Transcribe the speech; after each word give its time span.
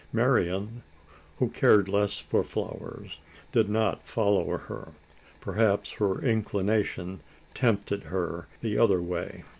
Marian, 0.11 0.81
who 1.37 1.49
cared 1.49 1.87
less 1.87 2.17
for 2.17 2.41
flowers, 2.43 3.19
did 3.51 3.69
not 3.69 4.03
follow 4.03 4.57
her. 4.57 4.93
Perhaps 5.39 5.91
her 5.91 6.19
inclination 6.21 7.19
tempted 7.53 8.05
her 8.05 8.47
the 8.61 8.79
other 8.79 8.99
way? 8.99 9.43